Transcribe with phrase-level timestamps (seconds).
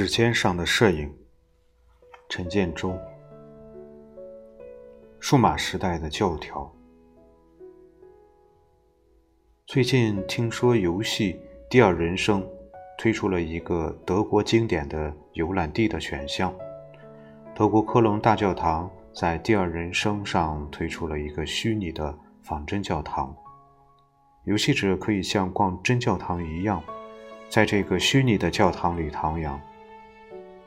[0.00, 1.14] 指尖上的摄影，
[2.30, 2.98] 陈建州。
[5.18, 6.74] 数码时代的教条。
[9.66, 11.34] 最近听说游戏
[11.68, 12.42] 《第二人生》
[12.96, 16.50] 推出了一个德国经典的游览地的选项。
[17.54, 23.36] 德国科隆大教堂在《第二人生》上推出了一个虚拟的仿真教堂，
[24.44, 26.82] 游戏者可以像逛真教堂一样，
[27.50, 29.60] 在这个虚拟的教堂里徜徉。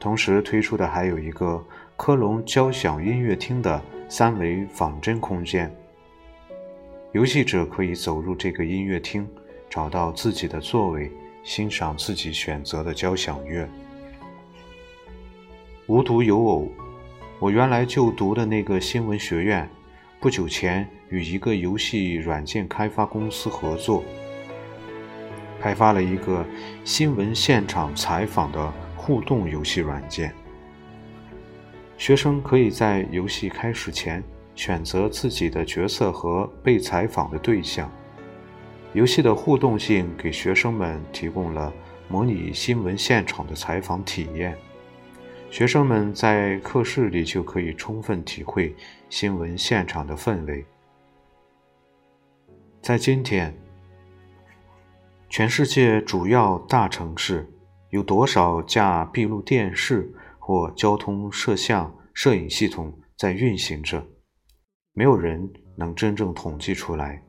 [0.04, 5.74] 同时推出的还有一个科隆交响音乐厅的三维仿真空间，
[7.14, 9.26] 游戏者可以走入这个音乐厅，
[9.70, 11.10] 找到自己的座位，
[11.46, 13.66] 欣赏自己选择的交响乐。
[15.88, 16.68] 无独有偶，
[17.40, 19.70] 我原来就读的那个新闻学院，
[20.20, 24.04] 不久前与一个游戏软件开发公司合作，
[25.62, 26.46] 开发了一个
[26.84, 28.83] 新闻现场采访的。
[29.06, 30.34] 互动游戏软件，
[31.98, 34.24] 学生可以在游戏开始前
[34.56, 37.92] 选择自己的角色和被采访的对象。
[38.94, 41.74] 游戏的互动性给学生们提供了
[42.08, 44.58] 模拟新闻现场的采访体验。
[45.52, 48.74] 学生们在课室里就可以充分体会
[49.10, 50.64] 新闻现场的氛围。
[52.82, 53.54] 在今天，
[55.28, 57.46] 全世界主要大城市。
[57.94, 64.04] 有多少架闭路电视或交通摄像摄影系统在运行着？
[64.94, 67.22] 没有人能真正统计出来。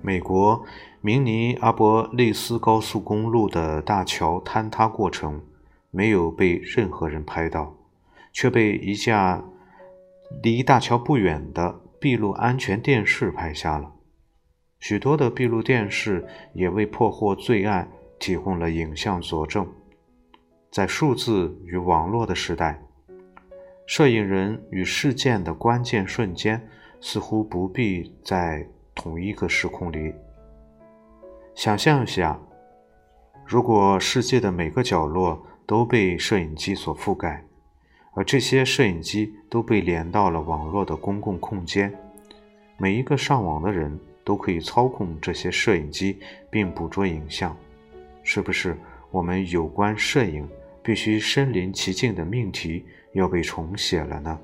[0.00, 0.64] 美国
[1.00, 5.42] 明尼阿波利斯高速公路的大桥坍塌过程
[5.90, 7.76] 没有被任何人拍到，
[8.32, 9.42] 却被一架
[10.40, 13.92] 离大桥不远的闭路安全电视拍下了。
[14.80, 19.66] 许多的闭路电视也为破获罪案提供了影像佐证。
[20.70, 22.80] 在数字与网络的时代，
[23.86, 26.62] 摄影人与事件的关键瞬间
[27.00, 30.14] 似乎不必在同一个时空里。
[31.54, 32.38] 想象一下，
[33.44, 37.44] 如果世界的每个角落都被摄影机所覆盖，
[38.14, 41.92] 而这些摄影机都被连到了网络的公共空间，
[42.76, 43.98] 每一个上网的人。
[44.28, 46.18] 都可以操控这些摄影机
[46.50, 47.56] 并捕捉影像，
[48.22, 48.76] 是不是
[49.10, 50.46] 我们有关摄影
[50.82, 52.84] 必须身临其境的命题
[53.14, 54.38] 要被重写了呢？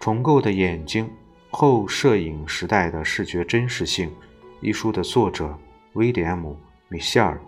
[0.00, 1.08] 重构的眼睛
[1.48, 4.12] 后摄影时代的视觉真实性
[4.60, 5.56] 一书的作者
[5.92, 6.54] 威廉姆·
[6.88, 7.40] 米歇尔，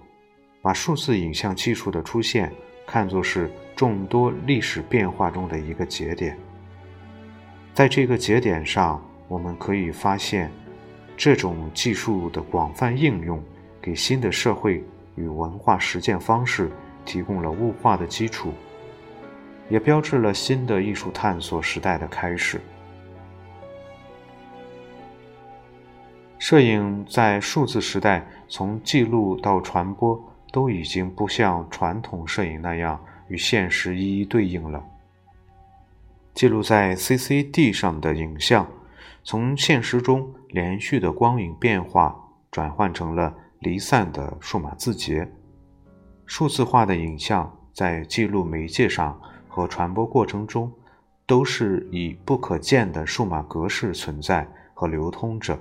[0.63, 2.53] 把数字影像技术的出现
[2.87, 6.39] 看作是众多历史变化中的一个节点，
[7.75, 9.05] 在这个节点上。
[9.29, 10.51] 我们可以发现，
[11.17, 13.43] 这种技术的广泛应用，
[13.81, 14.83] 给新的社会
[15.17, 16.71] 与文化实践方式
[17.05, 18.53] 提供了物化的基础，
[19.69, 22.59] 也标志了新的艺术探索时代的开始。
[26.39, 30.19] 摄影在数字时代，从记录到传播，
[30.51, 34.83] 都已经不像传统摄影那样与现实一一对应了。
[36.33, 38.67] 记录在 CCD 上的影像。
[39.31, 42.19] 从现实中连续的光影变化
[42.51, 45.31] 转换成了离散的数码字节，
[46.25, 50.73] 数字化的影像在记录媒介上和传播过程中
[51.27, 55.61] 都是以不可见的数码格式存在和流通着。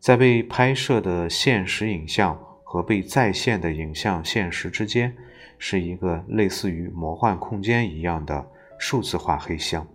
[0.00, 5.14] 在被拍摄的现实影像和被再现的影像现实之间，
[5.58, 8.44] 是一个类似于魔幻空间一样的
[8.80, 9.86] 数字化黑箱。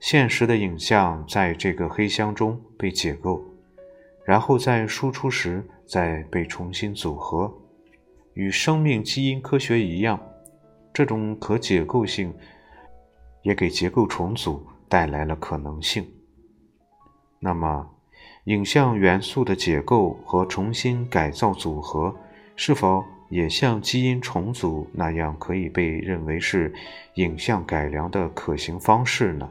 [0.00, 3.44] 现实的影像在这个黑箱中被解构，
[4.24, 7.52] 然后在输出时再被重新组合。
[8.32, 10.18] 与生命基因科学一样，
[10.94, 12.34] 这种可解构性
[13.42, 16.06] 也给结构重组带来了可能性。
[17.38, 17.90] 那么，
[18.44, 22.16] 影像元素的解构和重新改造组合，
[22.56, 26.72] 是否也像基因重组那样可以被认为是
[27.16, 29.50] 影像改良的可行方式呢？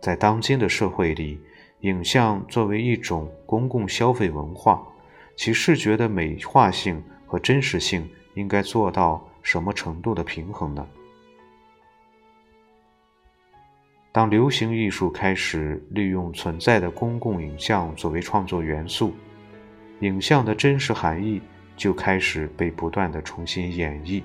[0.00, 1.38] 在当今的社会里，
[1.80, 4.82] 影像作为一种公共消费文化，
[5.36, 10.86] 其视觉的美化性和真实性应该做到什么程度的平衡呢？
[14.12, 19.14] 当流行艺术开始利用存在的公共影像作为创作元素，
[20.00, 21.40] 影像的真实含义
[21.76, 24.22] 就开始被不断的重新演绎。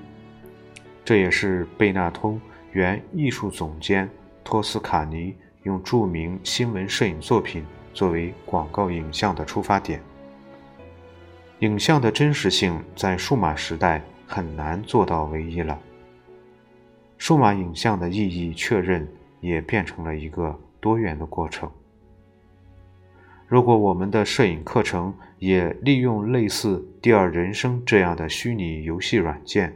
[1.04, 2.42] 这也是贝纳通
[2.72, 4.10] 原艺术总监
[4.44, 5.36] 托斯卡尼。
[5.66, 10.00] 用著名新闻摄影作品作为广告影像的出发点，
[11.60, 15.80] 影像的真实性在数码时代很难做到唯一了。
[17.18, 19.08] 数码影像的意义确认
[19.42, 21.70] 也变成了一个多元的过程。
[23.48, 29.76] 如果我们的摄影课程也利用类似“第二人生”这样的虚拟游戏软件，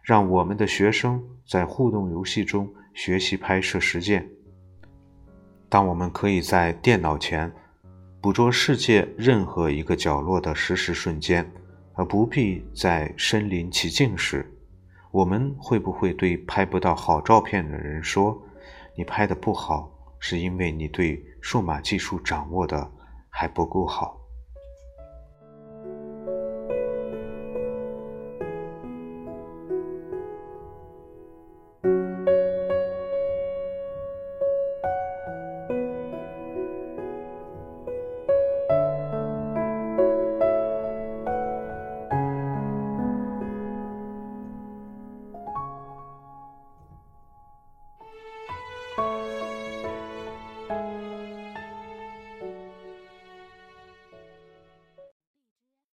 [0.00, 4.28] 让我们的学生在互动游戏中学习拍摄实践，
[5.74, 7.52] 当我们可以在电脑前
[8.20, 11.44] 捕捉世界任何一个角落的实时瞬间，
[11.94, 14.48] 而不必在身临其境时，
[15.10, 18.40] 我们会不会对拍不到好照片的人说
[18.96, 19.90] ：“你拍的不好，
[20.20, 22.88] 是因为你对数码技术掌握的？”
[23.28, 24.16] 还不够好。